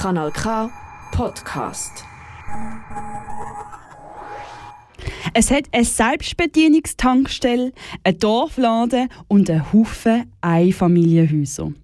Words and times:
Kanal 0.00 0.30
K 0.30 0.70
Podcast. 1.12 2.06
Es 5.34 5.50
hat 5.50 5.64
eine 5.72 5.84
Selbstbedienungstankstelle, 5.84 7.72
einen 8.02 8.18
Dorfladen 8.18 9.10
und 9.28 9.50
einen 9.50 9.70
Haufen 9.74 10.32
Einfamilienhäuser. 10.40 11.74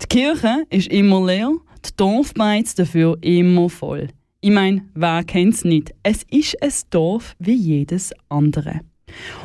Die 0.00 0.06
Kirche 0.06 0.64
ist 0.70 0.86
immer 0.86 1.26
leer, 1.26 1.50
die 1.84 1.96
Dorfbeiz 1.96 2.76
dafür 2.76 3.18
immer 3.22 3.68
voll. 3.68 4.06
Ich 4.40 4.52
meine, 4.52 4.88
wer 4.94 5.24
kennt 5.24 5.54
es 5.54 5.64
nicht? 5.64 5.92
Es 6.04 6.22
ist 6.30 6.56
ein 6.62 6.70
Dorf 6.90 7.34
wie 7.40 7.56
jedes 7.56 8.14
andere. 8.28 8.82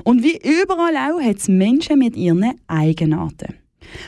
Und 0.04 0.21
wie 0.21 0.38
überall 0.38 0.96
auch 0.98 1.20
hat 1.20 1.38
es 1.38 1.48
Menschen 1.48 1.98
mit 1.98 2.16
ihren 2.16 2.54
Eigenarten. 2.68 3.55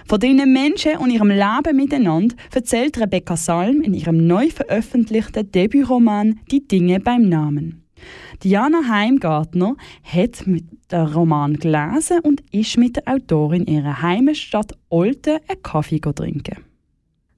Von 0.08 0.20
diesen 0.20 0.52
Menschen 0.52 0.98
und 0.98 1.12
ihrem 1.12 1.30
Leben 1.30 1.76
miteinander 1.76 2.36
erzählt 2.54 3.00
Rebecca 3.00 3.38
Salm 3.38 3.82
in 3.82 3.94
ihrem 3.94 4.28
neu 4.28 4.50
veröffentlichten 4.50 5.52
Debütroman 5.52 6.40
Die 6.52 6.68
Dinge 6.68 7.00
beim 7.00 7.30
Namen. 7.30 7.84
Diana 8.44 8.88
Heimgartner 8.88 9.76
hat 10.04 10.48
mit 10.48 10.66
den 10.92 11.06
Roman 11.06 11.58
gelesen 11.58 12.20
und 12.20 12.42
ist 12.52 12.78
mit 12.78 12.98
der 12.98 13.08
Autorin 13.08 13.66
ihrer 13.66 14.02
Heimatstadt 14.02 14.74
Olten 14.90 15.40
einen 15.48 15.62
Kaffee 15.62 16.00
trinken. 16.00 16.58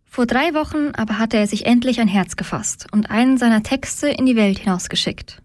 Vor 0.05 0.25
drei 0.25 0.53
Wochen 0.53 0.91
aber 0.93 1.17
hatte 1.17 1.37
er 1.37 1.47
sich 1.47 1.65
endlich 1.65 1.99
ein 1.99 2.07
Herz 2.07 2.35
gefasst 2.35 2.87
und 2.91 3.09
einen 3.09 3.37
seiner 3.37 3.63
Texte 3.63 4.07
in 4.07 4.25
die 4.25 4.35
Welt 4.35 4.59
hinausgeschickt. 4.59 5.41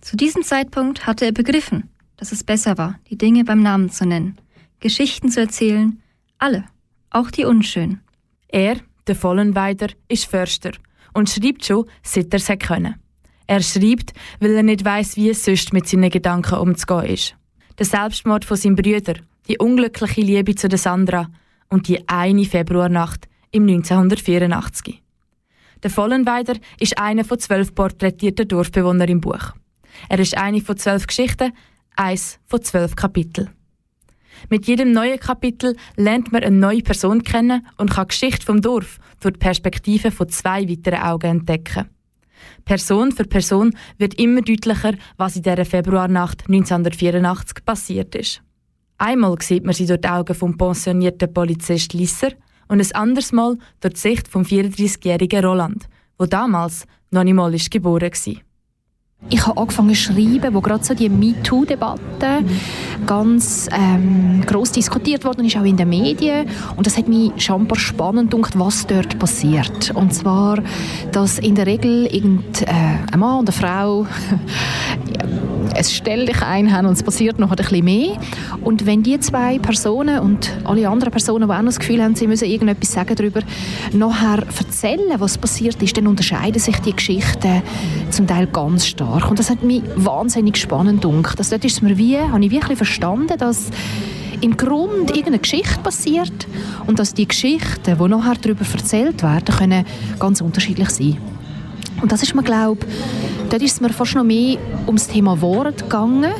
Zu 0.00 0.16
diesem 0.16 0.42
Zeitpunkt 0.42 1.06
hatte 1.06 1.24
er 1.24 1.32
begriffen, 1.32 1.90
dass 2.16 2.32
es 2.32 2.44
besser 2.44 2.78
war, 2.78 2.98
die 3.08 3.16
Dinge 3.16 3.44
beim 3.44 3.62
Namen 3.62 3.90
zu 3.90 4.06
nennen, 4.06 4.36
Geschichten 4.78 5.30
zu 5.30 5.40
erzählen, 5.40 6.02
alle, 6.40 6.64
auch 7.10 7.30
die 7.30 7.44
unschönen. 7.44 8.00
Er, 8.48 8.76
der 9.06 9.14
Vollenweider, 9.14 9.88
ist 10.08 10.24
Förster 10.24 10.72
und 11.12 11.28
schreibt 11.28 11.64
schon, 11.64 11.86
seit 12.02 12.32
er 12.32 12.38
es 12.38 12.58
können. 12.58 12.96
Er 13.46 13.62
schreibt, 13.62 14.12
weil 14.38 14.54
er 14.54 14.62
nicht 14.62 14.84
weiß, 14.84 15.16
wie 15.16 15.30
es 15.30 15.44
sonst 15.44 15.72
mit 15.72 15.88
seinen 15.88 16.10
Gedanken 16.10 16.58
umzugehen 16.58 17.14
ist. 17.14 17.36
Der 17.78 17.86
Selbstmord 17.86 18.44
von 18.44 18.56
seinem 18.56 18.76
Brüder, 18.76 19.14
die 19.48 19.58
unglückliche 19.58 20.20
Liebe 20.20 20.54
zu 20.54 20.68
der 20.68 20.78
Sandra 20.78 21.28
und 21.68 21.88
die 21.88 22.08
eine 22.08 22.44
Februarnacht 22.44 23.28
im 23.50 23.64
1984. 23.64 25.02
Der 25.82 25.90
Vollenweider 25.90 26.54
ist 26.78 26.98
einer 26.98 27.24
von 27.24 27.38
zwölf 27.38 27.74
porträtierten 27.74 28.46
Dorfbewohnern 28.48 29.08
im 29.08 29.20
Buch. 29.20 29.54
Er 30.08 30.18
ist 30.18 30.36
eine 30.36 30.60
von 30.60 30.76
zwölf 30.76 31.06
Geschichten, 31.06 31.52
eins 31.96 32.38
von 32.46 32.62
zwölf 32.62 32.94
Kapiteln. 32.96 33.50
Mit 34.48 34.66
jedem 34.66 34.92
neuen 34.92 35.18
Kapitel 35.18 35.76
lernt 35.96 36.32
man 36.32 36.42
eine 36.42 36.56
neue 36.56 36.82
Person 36.82 37.22
kennen 37.22 37.66
und 37.76 37.90
kann 37.90 38.06
die 38.06 38.08
Geschichte 38.08 38.46
vom 38.46 38.60
Dorf 38.60 38.98
durch 39.20 39.34
die 39.34 39.38
Perspektive 39.38 40.10
von 40.10 40.28
zwei 40.28 40.68
weiteren 40.68 41.02
Augen 41.02 41.26
entdecken. 41.30 41.88
Person 42.64 43.12
für 43.12 43.24
Person 43.24 43.76
wird 43.98 44.14
immer 44.14 44.42
deutlicher, 44.42 44.94
was 45.16 45.36
in 45.36 45.42
dieser 45.42 45.64
Februarnacht 45.64 46.44
1984 46.48 47.64
passiert 47.64 48.14
ist. 48.14 48.42
Einmal 48.98 49.36
sieht 49.40 49.64
man 49.64 49.74
sie 49.74 49.86
durch 49.86 50.00
die 50.00 50.08
Augen 50.08 50.34
vom 50.34 50.56
pensionierten 50.56 51.32
Polizist 51.32 51.94
Lisser 51.94 52.32
und 52.68 52.80
ein 52.80 52.92
anderes 52.92 53.32
Mal 53.32 53.56
durch 53.80 53.94
die 53.94 54.00
Sicht 54.00 54.28
vom 54.28 54.42
34-jährigen 54.42 55.44
Roland, 55.44 55.88
wo 56.18 56.26
damals 56.26 56.86
noch 57.10 57.24
nicht 57.24 57.34
mal 57.34 57.50
geboren 57.50 58.10
war. 58.10 58.34
Ich 59.28 59.46
habe 59.46 59.60
angefangen 59.60 59.94
zu 59.94 60.02
schreiben, 60.02 60.54
wo 60.54 60.60
gerade 60.60 60.84
so 60.84 60.94
die 60.94 61.08
MeToo-Debatte 61.08 62.44
ganz 63.06 63.68
ähm, 63.72 64.42
groß 64.46 64.72
diskutiert 64.72 65.24
worden 65.24 65.44
ist, 65.44 65.56
auch 65.56 65.64
in 65.64 65.76
den 65.76 65.88
Medien. 65.88 66.46
Und 66.76 66.86
das 66.86 66.96
hat 66.96 67.08
mich 67.08 67.32
schon 67.36 67.68
spannend 67.74 68.30
gedacht, 68.30 68.58
was 68.58 68.86
dort 68.86 69.18
passiert. 69.18 69.92
Und 69.94 70.14
zwar, 70.14 70.58
dass 71.12 71.38
in 71.38 71.54
der 71.54 71.66
Regel 71.66 72.06
irgendein 72.06 73.10
äh, 73.12 73.16
Mann 73.16 73.40
und 73.40 73.48
eine 73.48 73.56
Frau 73.56 74.06
es 75.80 75.94
stelllich 75.94 76.42
ein 76.42 76.72
haben 76.72 76.86
und 76.86 76.92
es 76.92 77.02
passiert 77.02 77.38
noch 77.38 77.50
ein 77.50 77.56
bisschen 77.56 77.84
mehr. 77.84 78.18
Und 78.62 78.86
wenn 78.86 79.02
die 79.02 79.18
zwei 79.18 79.58
Personen 79.58 80.20
und 80.20 80.52
alle 80.64 80.88
anderen 80.88 81.10
Personen, 81.10 81.48
die 81.48 81.54
auch 81.54 81.58
noch 81.58 81.66
das 81.66 81.78
Gefühl 81.78 82.02
haben, 82.02 82.14
sie 82.14 82.26
müssen 82.26 82.44
irgendetwas 82.44 82.92
sagen 82.92 83.14
darüber, 83.16 83.40
nachher 83.92 84.44
erzählen, 84.58 85.18
was 85.18 85.38
passiert 85.38 85.82
ist, 85.82 85.96
dann 85.96 86.06
unterscheiden 86.06 86.60
sich 86.60 86.78
die 86.80 86.94
Geschichten 86.94 87.62
zum 88.10 88.26
Teil 88.26 88.46
ganz 88.46 88.86
stark. 88.86 89.30
Und 89.30 89.38
das 89.38 89.50
hat 89.50 89.62
mich 89.62 89.82
wahnsinnig 89.96 90.56
spannend 90.56 91.02
gedacht. 91.02 91.38
Also 91.38 91.50
dort 91.50 91.64
ist 91.64 91.82
mir 91.82 91.96
wie, 91.96 92.18
habe 92.18 92.44
ich 92.44 92.50
wirklich 92.50 92.76
verstanden, 92.76 93.38
dass 93.38 93.70
im 94.40 94.56
Grunde 94.56 95.12
irgendeine 95.12 95.38
Geschichte 95.38 95.80
passiert 95.82 96.46
und 96.86 96.98
dass 96.98 97.14
die 97.14 97.28
Geschichten, 97.28 97.98
die 97.98 98.08
nachher 98.08 98.36
darüber 98.40 98.64
erzählt 98.70 99.22
werden, 99.22 99.54
können 99.54 99.84
ganz 100.18 100.40
unterschiedlich 100.40 100.90
sein. 100.90 101.16
Und 102.00 102.12
das 102.12 102.22
ist 102.22 102.34
mir, 102.34 102.42
glaube 102.42 102.86
dort 103.50 103.62
ist 103.62 103.72
es 103.72 103.80
mir 103.80 103.90
fast 103.90 104.14
noch 104.14 104.24
mehr 104.24 104.58
ums 104.86 105.08
Thema 105.08 105.40
Wort 105.40 105.82
gegangen, 105.82 106.32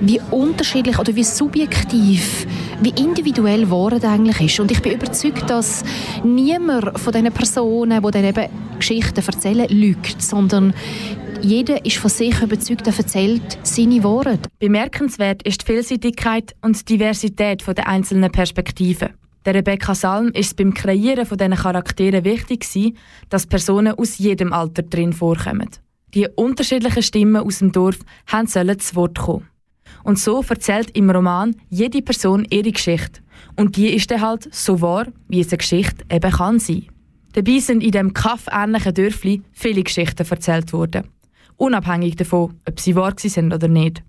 wie 0.00 0.20
unterschiedlich 0.30 0.98
oder 0.98 1.14
wie 1.14 1.24
subjektiv, 1.24 2.46
wie 2.80 2.90
individuell 2.90 3.68
Wort 3.70 4.04
eigentlich 4.04 4.40
ist. 4.40 4.60
Und 4.60 4.70
ich 4.70 4.82
bin 4.82 4.92
überzeugt, 4.92 5.48
dass 5.48 5.84
niemand 6.24 6.98
von 6.98 7.12
diesen 7.12 7.32
Personen, 7.32 8.02
die 8.02 8.10
dann 8.10 8.24
eben 8.24 8.48
Geschichten 8.78 9.24
erzählen, 9.24 9.68
lügt, 9.68 10.20
sondern 10.22 10.74
jeder 11.42 11.84
ist 11.84 11.98
von 11.98 12.10
sich 12.10 12.40
überzeugt, 12.40 12.86
er 12.86 12.96
erzählt 12.96 13.58
seine 13.62 14.02
Worte. 14.02 14.38
Bemerkenswert 14.58 15.42
ist 15.42 15.62
die 15.62 15.66
Vielseitigkeit 15.66 16.54
und 16.62 16.80
die 16.88 16.96
Diversität 16.96 17.64
der 17.66 17.86
einzelnen 17.86 18.32
Perspektiven. 18.32 19.10
Der 19.44 19.54
Rebecca 19.54 19.94
Salm 19.94 20.28
ist 20.28 20.46
es 20.46 20.54
beim 20.54 20.74
Kreieren 20.74 21.24
von 21.24 21.38
diesen 21.38 21.54
Charakteren 21.54 22.24
wichtig, 22.24 22.66
dass 23.28 23.46
Personen 23.46 23.94
aus 23.94 24.18
jedem 24.18 24.52
Alter 24.52 24.82
drin 24.82 25.12
vorkommen. 25.12 25.68
Die 26.14 26.28
unterschiedlichen 26.34 27.02
Stimmen 27.02 27.42
aus 27.42 27.58
dem 27.58 27.72
Dorf 27.72 27.98
haben 28.26 28.46
sollen 28.46 28.78
zu 28.78 28.94
Wort 28.96 29.18
kommen. 29.18 29.48
Und 30.04 30.18
so 30.18 30.42
erzählt 30.48 30.96
im 30.96 31.10
Roman 31.10 31.56
jede 31.68 32.02
Person 32.02 32.46
ihre 32.50 32.72
Geschichte. 32.72 33.20
Und 33.56 33.76
die 33.76 33.88
ist 33.88 34.10
dann 34.10 34.20
halt 34.20 34.54
so 34.54 34.80
wahr, 34.80 35.06
wie 35.28 35.40
es 35.40 35.48
eine 35.48 35.58
Geschichte 35.58 36.04
eben 36.10 36.30
kann 36.30 36.58
sein. 36.58 36.86
Dabei 37.32 37.58
sind 37.58 37.82
in 37.82 37.90
dem 37.90 38.14
kaffähnlichen 38.14 38.94
Dörfli 38.94 39.42
viele 39.52 39.82
Geschichten 39.82 40.26
erzählt 40.26 40.72
worden. 40.72 41.08
Unabhängig 41.56 42.16
davon, 42.16 42.54
ob 42.68 42.80
sie 42.80 42.96
wahr 42.96 43.14
sind 43.16 43.52
oder 43.52 43.68
nicht. 43.68 44.02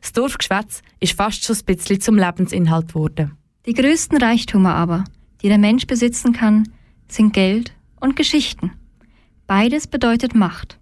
Das 0.00 0.12
Dorfgeschwätz 0.12 0.82
ist 1.00 1.16
fast 1.16 1.44
schon 1.44 1.56
ein 1.56 1.64
bisschen 1.76 2.00
zum 2.00 2.16
Lebensinhalt 2.16 2.88
geworden. 2.88 3.32
Die 3.66 3.74
größten 3.74 4.18
Reichtümer 4.18 4.74
aber, 4.74 5.04
die 5.40 5.48
der 5.48 5.58
Mensch 5.58 5.86
besitzen 5.86 6.32
kann, 6.32 6.68
sind 7.08 7.32
Geld 7.32 7.74
und 8.00 8.16
Geschichten. 8.16 8.72
Beides 9.46 9.86
bedeutet 9.86 10.34
Macht. 10.34 10.78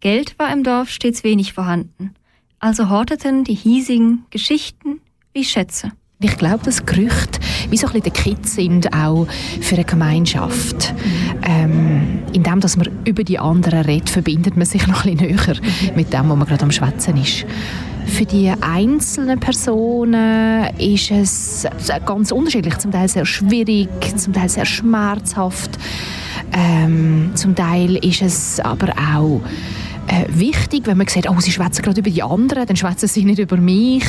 Geld 0.00 0.38
war 0.38 0.52
im 0.52 0.62
Dorf 0.62 0.90
stets 0.90 1.24
wenig 1.24 1.52
vorhanden, 1.52 2.14
also 2.60 2.88
horteten 2.88 3.42
die 3.42 3.54
hiesigen 3.54 4.24
Geschichten 4.30 5.00
wie 5.32 5.42
Schätze. 5.42 5.90
Ich 6.20 6.36
glaube, 6.36 6.60
das 6.64 6.84
Gerücht, 6.84 7.38
wie 7.70 7.76
so 7.76 7.86
ein 7.86 7.92
bisschen 7.92 8.12
die 8.12 8.22
Kids 8.22 8.54
sind, 8.54 8.92
auch 8.92 9.26
für 9.60 9.76
eine 9.76 9.84
Gemeinschaft. 9.84 10.94
Ähm, 11.42 12.22
indem 12.32 12.60
dass 12.60 12.76
man 12.76 12.88
über 13.04 13.22
die 13.22 13.38
anderen 13.38 13.82
redet, 13.82 14.10
verbindet 14.10 14.56
man 14.56 14.66
sich 14.66 14.86
noch 14.86 15.04
ein 15.04 15.16
bisschen 15.16 15.36
näher 15.36 15.94
mit 15.94 16.12
dem, 16.12 16.28
wo 16.28 16.36
man 16.36 16.46
gerade 16.46 16.62
am 16.62 16.72
Schwätzen 16.72 17.16
ist. 17.16 17.44
Für 18.06 18.24
die 18.24 18.52
einzelnen 18.60 19.38
Personen 19.38 20.74
ist 20.78 21.10
es 21.10 21.66
ganz 22.04 22.32
unterschiedlich, 22.32 22.78
zum 22.78 22.90
Teil 22.90 23.08
sehr 23.08 23.26
schwierig, 23.26 23.88
zum 24.16 24.32
Teil 24.32 24.48
sehr 24.48 24.64
schmerzhaft. 24.64 25.78
Ähm, 26.52 27.30
zum 27.34 27.54
Teil 27.54 27.96
ist 27.96 28.22
es 28.22 28.60
aber 28.60 28.88
auch 28.90 29.40
äh, 30.08 30.26
wichtig, 30.28 30.86
wenn 30.86 30.98
man 30.98 31.06
sieht, 31.06 31.28
oh, 31.28 31.38
sie 31.38 31.52
schwätzen 31.52 31.82
gerade 31.82 32.00
über 32.00 32.10
die 32.10 32.22
anderen, 32.22 32.66
dann 32.66 32.76
schwätzen 32.76 33.08
sie 33.08 33.24
nicht 33.24 33.38
über 33.38 33.56
mich. 33.56 34.06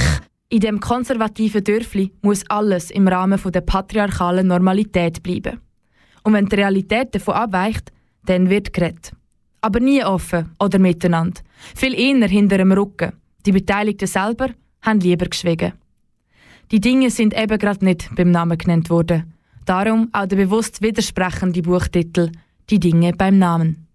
In 0.50 0.62
dem 0.62 0.80
konservativen 0.80 1.64
Dörfli 1.64 2.12
muss 2.22 2.44
alles 2.50 2.90
im 2.90 3.08
Rahmen 3.08 3.40
der 3.52 3.62
patriarchalen 3.62 4.48
Normalität 4.48 5.22
bleiben. 5.22 5.60
Und 6.24 6.34
wenn 6.34 6.48
die 6.48 6.56
Realität 6.56 7.14
davon 7.14 7.36
abweicht, 7.36 7.92
dann 8.26 8.50
wird 8.50 8.74
geredet. 8.74 9.12
Aber 9.62 9.80
nie 9.80 10.04
offen 10.04 10.52
oder 10.60 10.80
miteinander. 10.80 11.42
Viel 11.76 11.94
eher 11.94 12.28
hinter 12.28 12.58
dem 12.58 12.72
Rücken. 12.72 13.14
Die 13.46 13.52
Beteiligten 13.52 14.08
selber 14.08 14.50
haben 14.82 15.00
lieber 15.02 15.26
geschwiegen. 15.26 15.74
Die 16.72 16.80
Dinge 16.80 17.10
sind 17.10 17.38
eben 17.38 17.58
gerade 17.58 17.84
nicht 17.84 18.10
beim 18.16 18.32
Namen 18.32 18.58
genannt 18.58 18.90
worden. 18.90 19.34
Darum 19.66 20.10
auch 20.14 20.26
der 20.26 20.38
bewusst 20.38 20.82
widersprechende 20.82 21.62
Buchtitel 21.62 22.32
Die 22.70 22.80
Dinge 22.80 23.14
beim 23.14 23.38
Namen. 23.38 23.89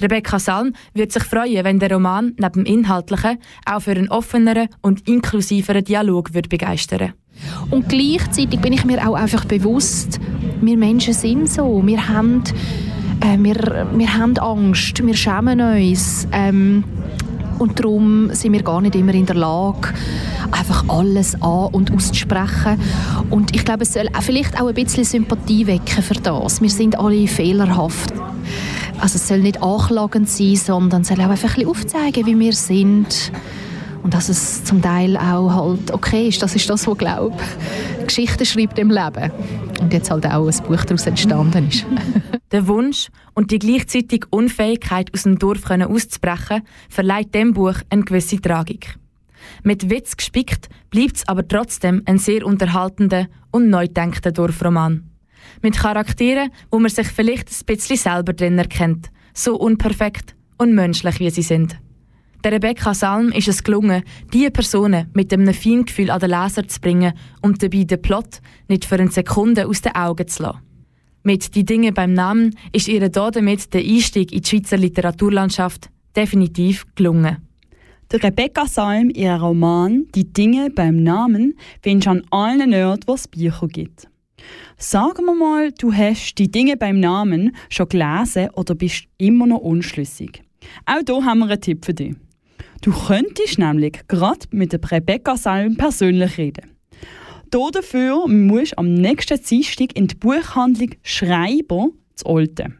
Rebecca 0.00 0.38
Salm 0.38 0.72
wird 0.94 1.12
sich 1.12 1.24
freuen, 1.24 1.64
wenn 1.64 1.78
der 1.78 1.92
Roman 1.92 2.34
neben 2.38 2.64
dem 2.64 2.64
Inhaltlichen 2.64 3.38
auch 3.66 3.80
für 3.80 3.92
einen 3.92 4.08
offeneren 4.08 4.68
und 4.82 5.08
inklusiveren 5.08 5.84
Dialog 5.84 6.34
wird 6.34 6.48
begeistern 6.48 7.12
Und 7.70 7.88
gleichzeitig 7.88 8.60
bin 8.60 8.72
ich 8.72 8.84
mir 8.84 9.08
auch 9.08 9.14
einfach 9.14 9.44
bewusst, 9.44 10.20
wir 10.60 10.76
Menschen 10.76 11.14
sind 11.14 11.48
so. 11.48 11.82
Wir 11.84 12.08
haben, 12.08 12.42
äh, 13.20 13.38
wir, 13.38 13.88
wir 13.94 14.14
haben 14.14 14.36
Angst, 14.38 15.04
wir 15.04 15.14
schämen 15.14 15.60
uns. 15.60 16.26
Ähm, 16.32 16.84
und 17.58 17.78
darum 17.80 18.32
sind 18.32 18.52
wir 18.52 18.62
gar 18.62 18.80
nicht 18.80 18.94
immer 18.94 19.14
in 19.14 19.26
der 19.26 19.34
Lage, 19.34 19.92
einfach 20.52 20.84
alles 20.88 21.34
an- 21.42 21.68
und 21.72 21.92
auszusprechen. 21.92 22.80
Und 23.30 23.54
ich 23.54 23.64
glaube, 23.64 23.82
es 23.82 23.92
soll 23.92 24.08
vielleicht 24.20 24.60
auch 24.60 24.68
ein 24.68 24.74
bisschen 24.74 25.04
Sympathie 25.04 25.66
wecken 25.66 26.02
für 26.02 26.14
das. 26.14 26.62
Wir 26.62 26.70
sind 26.70 26.98
alle 26.98 27.26
fehlerhaft. 27.26 28.12
Also 29.00 29.16
es 29.16 29.28
soll 29.28 29.38
nicht 29.38 29.62
anklagend 29.62 30.28
sein, 30.28 30.56
sondern 30.56 31.02
es 31.02 31.08
soll 31.08 31.20
auch 31.20 31.30
einfach 31.30 31.50
ein 31.50 31.54
bisschen 31.54 31.68
aufzeigen, 31.68 32.26
wie 32.26 32.38
wir 32.38 32.52
sind 32.52 33.32
und 34.02 34.14
dass 34.14 34.28
es 34.28 34.64
zum 34.64 34.82
Teil 34.82 35.16
auch 35.16 35.50
halt 35.52 35.90
okay 35.92 36.28
ist. 36.28 36.42
Das 36.42 36.54
ist 36.56 36.68
das, 36.68 36.86
was 36.86 36.92
ich 36.92 36.98
glaube. 36.98 37.36
Geschichte 38.06 38.44
schreibt 38.46 38.78
im 38.78 38.90
Leben. 38.90 39.30
Und 39.80 39.92
jetzt 39.92 40.10
halt 40.10 40.26
auch 40.26 40.48
ein 40.48 40.62
Buch 40.66 40.84
daraus 40.84 41.06
entstanden 41.06 41.68
ist. 41.68 41.86
Der 42.52 42.66
Wunsch 42.66 43.08
und 43.34 43.50
die 43.50 43.58
gleichzeitige 43.58 44.26
Unfähigkeit, 44.30 45.12
aus 45.12 45.24
dem 45.24 45.38
Dorf 45.38 45.70
auszubrechen, 45.70 46.62
verleiht 46.88 47.34
dem 47.34 47.52
Buch 47.52 47.74
eine 47.90 48.02
gewisse 48.02 48.40
Tragik. 48.40 48.96
Mit 49.62 49.90
Witz 49.90 50.16
gespickt 50.16 50.68
bleibt 50.90 51.16
es 51.16 51.28
aber 51.28 51.46
trotzdem 51.46 52.02
ein 52.06 52.18
sehr 52.18 52.46
unterhaltender 52.46 53.26
und 53.50 53.68
neu 53.68 53.86
denkender 53.86 54.32
Dorfroman. 54.32 55.04
Mit 55.62 55.76
Charakteren, 55.76 56.50
wo 56.70 56.78
man 56.78 56.90
sich 56.90 57.08
vielleicht 57.08 57.48
ein 57.48 57.66
bisschen 57.66 57.96
selber 57.96 58.32
drin 58.32 58.58
erkennt, 58.58 59.10
so 59.34 59.56
unperfekt 59.56 60.34
und 60.58 60.74
menschlich 60.74 61.20
wie 61.20 61.30
sie 61.30 61.42
sind. 61.42 61.78
Der 62.44 62.52
Rebecca 62.52 62.94
Salm 62.94 63.32
ist 63.32 63.48
es 63.48 63.64
gelungen, 63.64 64.04
diese 64.32 64.52
Personen 64.52 65.10
mit 65.12 65.32
einem 65.32 65.52
Feingefühl 65.52 66.10
an 66.10 66.20
den 66.20 66.30
Leser 66.30 66.68
zu 66.68 66.80
bringen 66.80 67.12
und 67.42 67.62
dabei 67.62 67.82
den 67.82 68.00
Plot 68.00 68.40
nicht 68.68 68.84
für 68.84 68.94
eine 68.94 69.10
Sekunde 69.10 69.66
aus 69.66 69.82
den 69.82 69.96
Augen 69.96 70.28
zu 70.28 70.44
lassen. 70.44 70.60
Mit 71.24 71.56
«Die 71.56 71.64
Dinge 71.64 71.92
beim 71.92 72.12
Namen» 72.12 72.54
ist 72.72 72.86
ihr 72.86 73.08
damit 73.08 73.74
der 73.74 73.82
Einstieg 73.82 74.32
in 74.32 74.42
die 74.42 74.48
Schweizer 74.48 74.76
Literaturlandschaft 74.76 75.90
definitiv 76.14 76.86
gelungen. 76.94 77.38
Der 78.12 78.22
Rebecca 78.22 78.66
Salm, 78.66 79.10
ihr 79.10 79.34
Roman 79.34 80.06
«Die 80.14 80.32
Dinge 80.32 80.70
beim 80.70 81.02
Namen» 81.02 81.54
du 81.84 82.08
an 82.08 82.22
allen 82.30 82.72
Orten, 82.72 83.02
wo 83.06 83.14
es 83.14 83.28
Bücher 83.28 83.66
gibt. 83.66 84.08
Sagen 84.76 85.24
wir 85.24 85.34
mal, 85.34 85.72
du 85.72 85.92
hast 85.92 86.36
«Die 86.36 86.50
Dinge 86.50 86.76
beim 86.76 87.00
Namen» 87.00 87.56
schon 87.68 87.88
gelesen 87.88 88.48
oder 88.54 88.74
bist 88.74 89.04
immer 89.18 89.46
noch 89.46 89.58
unschlüssig. 89.58 90.42
Auch 90.86 91.00
hier 91.06 91.24
haben 91.24 91.40
wir 91.40 91.46
einen 91.46 91.60
Tipp 91.60 91.84
für 91.84 91.94
dich. 91.94 92.14
Du 92.82 92.92
könntest 92.92 93.58
nämlich 93.58 94.00
gerade 94.06 94.46
mit 94.52 94.72
der 94.72 94.80
Rebecca 94.90 95.36
Salm 95.36 95.76
persönlich 95.76 96.38
reden. 96.38 96.76
Dafür 97.50 98.28
musst 98.28 98.72
du 98.72 98.78
am 98.78 98.94
nächsten 98.94 99.42
Dienstag 99.42 99.96
in 99.96 100.06
die 100.06 100.14
Buchhandlung 100.14 100.90
Schreiber 101.02 101.88
zu 102.14 102.26
Olten. 102.26 102.78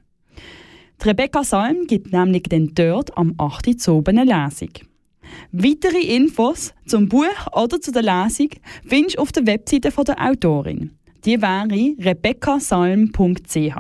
Die 1.03 1.09
Rebecca 1.09 1.43
Salm 1.43 1.87
gibt 1.87 2.13
nämlich 2.13 2.45
dann 2.45 2.73
dort 2.75 3.17
am 3.17 3.35
8. 3.39 3.89
Uhr 3.89 4.05
eine 4.07 4.25
Lesung. 4.25 4.71
Weitere 5.53 6.17
Infos 6.17 6.75
zum 6.87 7.09
Buch 7.09 7.53
oder 7.53 7.81
zu 7.81 7.93
der 7.93 8.03
Lesung 8.03 8.51
findest 8.87 9.17
du 9.17 9.23
auf 9.23 9.33
der 9.33 9.47
Webseite 9.47 9.91
der 9.91 10.31
Autorin. 10.31 10.91
Die 11.25 11.41
wäre 11.43 11.97
rebeccasalm.ch. 11.99 13.77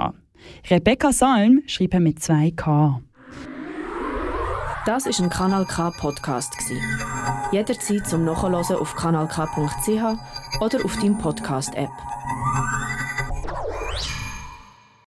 Rebecca 0.70 1.12
Salm 1.12 1.62
schreiben 1.66 2.02
mit 2.02 2.22
zwei 2.22 2.50
K. 2.50 3.00
Das 4.86 5.06
ist 5.06 5.20
ein 5.20 5.28
Kanal 5.28 5.66
K 5.66 5.90
Podcast 5.90 6.54
Jederzeit 7.52 8.06
zum 8.06 8.24
Nachhören 8.24 8.54
auf 8.54 8.94
kanalk.ch 8.94 10.60
oder 10.60 10.84
auf 10.84 10.96
deinem 10.96 11.18
Podcast 11.18 11.74
App. 11.74 11.90